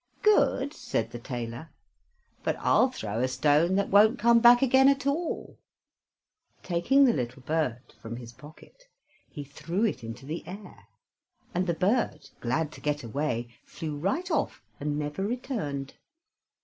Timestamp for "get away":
12.81-13.53